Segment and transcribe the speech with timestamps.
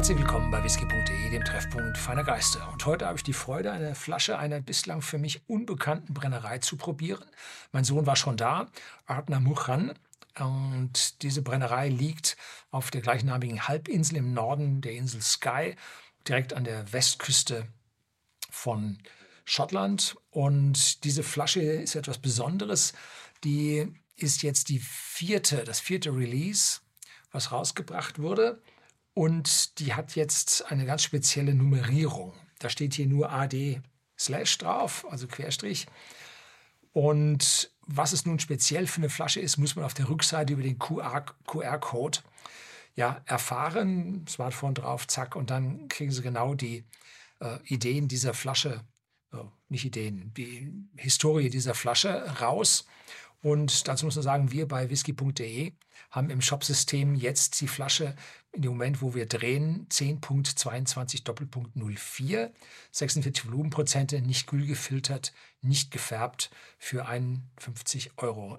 [0.00, 2.66] Herzlich willkommen bei whisky.de, dem Treffpunkt feiner Geister.
[2.72, 6.78] Und heute habe ich die Freude, eine Flasche einer bislang für mich unbekannten Brennerei zu
[6.78, 7.26] probieren.
[7.72, 8.70] Mein Sohn war schon da,
[9.04, 9.92] Artna Muchan.
[10.38, 12.38] Und diese Brennerei liegt
[12.70, 15.76] auf der gleichnamigen Halbinsel im Norden der Insel Skye,
[16.26, 17.66] direkt an der Westküste
[18.48, 18.96] von
[19.44, 20.16] Schottland.
[20.30, 22.94] Und diese Flasche ist etwas Besonderes.
[23.44, 23.86] Die
[24.16, 26.80] ist jetzt die vierte, das vierte Release,
[27.32, 28.62] was rausgebracht wurde.
[29.14, 32.34] Und die hat jetzt eine ganz spezielle Nummerierung.
[32.58, 33.80] Da steht hier nur AD
[34.18, 35.86] Slash drauf, also Querstrich.
[36.92, 40.62] Und was es nun speziell für eine Flasche ist, muss man auf der Rückseite über
[40.62, 42.18] den QR-Code
[42.94, 44.26] ja, erfahren.
[44.28, 46.84] Smartphone drauf, zack, und dann kriegen Sie genau die
[47.40, 48.84] äh, Ideen dieser Flasche,
[49.32, 52.86] äh, nicht Ideen, die Historie dieser Flasche raus.
[53.42, 55.72] Und dazu muss man sagen, wir bei whisky.de
[56.10, 58.14] haben im Shopsystem jetzt die Flasche
[58.52, 62.52] in dem Moment, wo wir drehen, 10.22 Doppelpunkt 04,
[62.90, 65.32] 46 Volumenprozente, nicht kühl gefiltert,
[65.62, 68.58] nicht gefärbt für 51,90 Euro.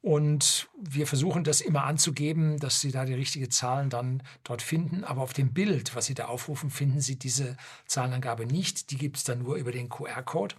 [0.00, 5.02] Und wir versuchen das immer anzugeben, dass Sie da die richtigen Zahlen dann dort finden.
[5.02, 8.92] Aber auf dem Bild, was Sie da aufrufen, finden Sie diese Zahlenangabe nicht.
[8.92, 10.54] Die gibt es dann nur über den QR-Code.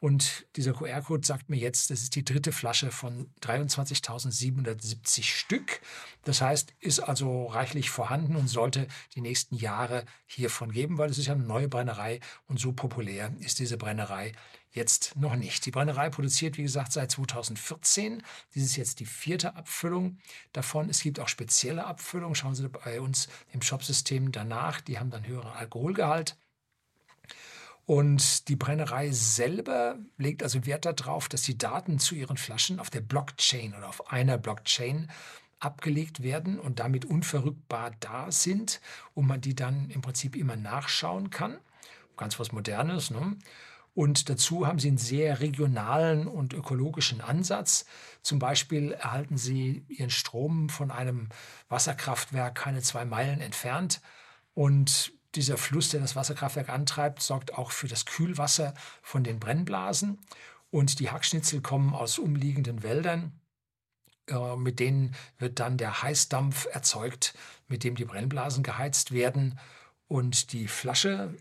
[0.00, 5.80] Und dieser QR-Code sagt mir jetzt, das ist die dritte Flasche von 23.770 Stück.
[6.24, 11.18] Das heißt, ist also reichlich vorhanden und sollte die nächsten Jahre hiervon geben, weil es
[11.18, 14.32] ist ja eine neue Brennerei und so populär ist diese Brennerei
[14.76, 15.64] jetzt noch nicht.
[15.64, 18.22] Die Brennerei produziert, wie gesagt, seit 2014.
[18.54, 20.18] Dies ist jetzt die vierte Abfüllung
[20.52, 20.90] davon.
[20.90, 22.34] Es gibt auch spezielle Abfüllungen.
[22.34, 24.82] Schauen Sie bei uns im Shopsystem danach.
[24.82, 26.36] Die haben dann höheren Alkoholgehalt.
[27.86, 32.90] Und die Brennerei selber legt also Wert darauf, dass die Daten zu ihren Flaschen auf
[32.90, 35.08] der Blockchain oder auf einer Blockchain
[35.60, 38.80] abgelegt werden und damit unverrückbar da sind
[39.14, 41.58] und man die dann im Prinzip immer nachschauen kann.
[42.16, 43.10] Ganz was Modernes.
[43.10, 43.38] Ne?
[43.94, 47.86] Und dazu haben sie einen sehr regionalen und ökologischen Ansatz.
[48.20, 51.28] Zum Beispiel erhalten sie ihren Strom von einem
[51.68, 54.00] Wasserkraftwerk keine zwei Meilen entfernt.
[54.54, 60.18] Und dieser Fluss, der das Wasserkraftwerk antreibt, sorgt auch für das Kühlwasser von den Brennblasen.
[60.70, 63.32] Und die Hackschnitzel kommen aus umliegenden Wäldern.
[64.28, 67.34] Äh, mit denen wird dann der Heißdampf erzeugt,
[67.68, 69.58] mit dem die Brennblasen geheizt werden.
[70.08, 71.34] Und die Flasche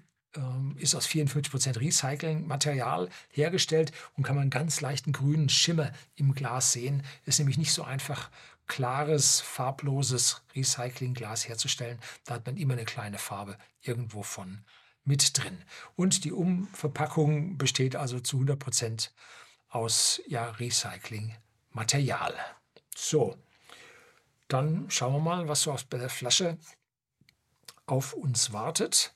[0.77, 7.03] ist aus 54% Recyclingmaterial hergestellt und kann man ganz leichten grünen Schimmer im Glas sehen.
[7.25, 8.29] Ist nämlich nicht so einfach
[8.67, 11.99] klares, farbloses Recyclingglas herzustellen.
[12.25, 14.63] Da hat man immer eine kleine Farbe irgendwo von
[15.03, 15.63] mit drin.
[15.95, 19.11] Und die Umverpackung besteht also zu 100%
[19.69, 22.33] aus ja, Recyclingmaterial.
[22.95, 23.37] So,
[24.47, 26.57] dann schauen wir mal, was so aus der Flasche
[27.85, 29.13] auf uns wartet.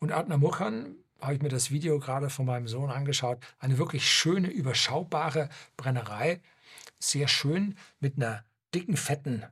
[0.00, 3.38] Und Adna Murchan habe ich mir das Video gerade von meinem Sohn angeschaut.
[3.58, 6.40] Eine wirklich schöne, überschaubare Brennerei.
[6.98, 8.42] Sehr schön mit einer
[8.74, 9.44] dicken, fetten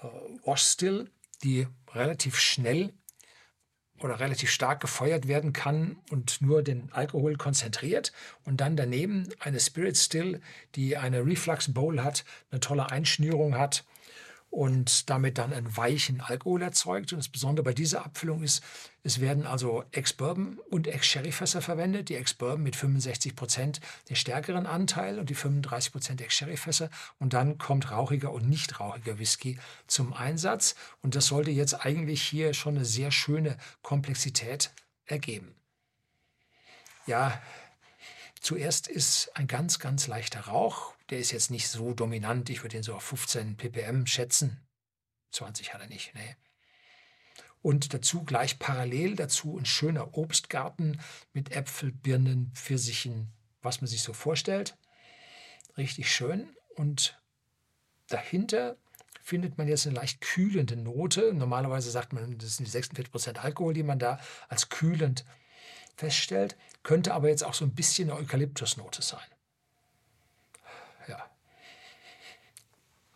[0.00, 0.06] äh,
[0.44, 1.10] Washstill,
[1.42, 2.92] die relativ schnell
[3.98, 8.12] oder relativ stark gefeuert werden kann und nur den Alkohol konzentriert.
[8.44, 10.40] Und dann daneben eine Spirit Still,
[10.76, 13.84] die eine Reflux Bowl hat, eine tolle Einschnürung hat
[14.52, 17.14] und damit dann einen weichen Alkohol erzeugt.
[17.14, 18.62] Und das Besondere bei dieser Abfüllung ist,
[19.02, 22.10] es werden also Ex-Bourbon und Ex-Sherry-Fässer verwendet.
[22.10, 23.80] Die Ex-Bourbon mit 65 Prozent
[24.10, 26.90] den stärkeren Anteil und die 35 Prozent Ex-Sherry-Fässer.
[27.18, 30.74] Und dann kommt rauchiger und nicht rauchiger Whisky zum Einsatz.
[31.00, 34.70] Und das sollte jetzt eigentlich hier schon eine sehr schöne Komplexität
[35.06, 35.54] ergeben.
[37.06, 37.40] Ja,
[38.42, 42.48] zuerst ist ein ganz, ganz leichter Rauch der ist jetzt nicht so dominant.
[42.48, 44.66] Ich würde ihn so auf 15 ppm schätzen.
[45.32, 46.36] 20 hat er nicht, nee.
[47.60, 51.00] Und dazu gleich parallel dazu ein schöner Obstgarten
[51.34, 53.30] mit Äpfel, Birnen, Pfirsichen,
[53.60, 54.78] was man sich so vorstellt.
[55.76, 56.48] Richtig schön.
[56.76, 57.20] Und
[58.08, 58.78] dahinter
[59.20, 61.34] findet man jetzt eine leicht kühlende Note.
[61.34, 65.26] Normalerweise sagt man, das sind die 46% Alkohol, die man da als kühlend
[65.94, 66.56] feststellt.
[66.82, 69.20] Könnte aber jetzt auch so ein bisschen eine Eukalyptusnote sein.
[71.06, 71.30] Ja.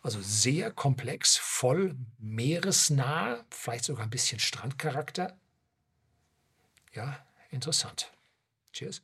[0.07, 5.37] Also sehr komplex, voll meeresnah, vielleicht sogar ein bisschen Strandcharakter.
[6.93, 8.13] Ja, interessant.
[8.71, 9.01] Cheers.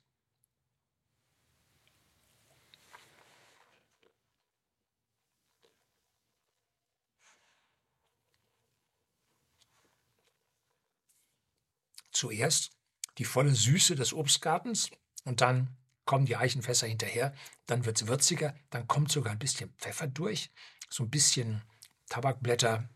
[12.13, 12.71] Zuerst
[13.17, 14.89] die volle Süße des Obstgartens
[15.25, 17.33] und dann kommen die Eichenfässer hinterher,
[17.65, 20.49] dann wird es würziger, dann kommt sogar ein bisschen Pfeffer durch,
[20.93, 21.63] so ein bisschen
[22.07, 22.87] Tabakblätter,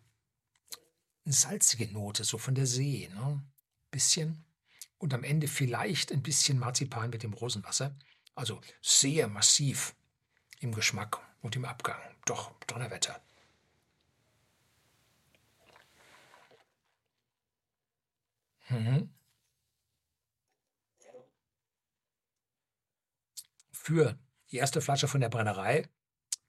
[1.25, 3.09] eine salzige Note, so von der See.
[3.11, 3.43] Ne?
[3.89, 4.45] Bisschen.
[4.99, 7.97] Und am Ende vielleicht ein bisschen Marzipan mit dem Rosenwasser.
[8.35, 9.95] Also sehr massiv
[10.59, 11.99] im Geschmack und im Abgang.
[12.25, 13.19] Doch, Donnerwetter.
[18.69, 19.11] Mhm.
[23.71, 24.19] Für
[24.51, 25.89] die erste Flasche von der Brennerei,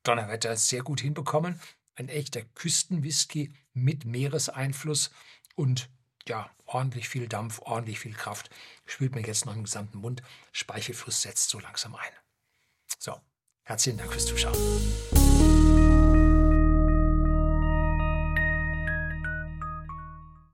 [0.03, 1.61] Donnerwetter, sehr gut hinbekommen.
[1.95, 5.11] Ein echter Küstenwhisky mit Meereseinfluss
[5.55, 5.89] und
[6.27, 8.51] ja, ordentlich viel Dampf, ordentlich viel Kraft.
[8.85, 10.23] Spült mir jetzt noch im gesamten Mund.
[10.53, 12.13] Speichelfluss setzt so langsam ein.
[12.99, 13.19] So,
[13.65, 15.88] herzlichen Dank fürs Zuschauen.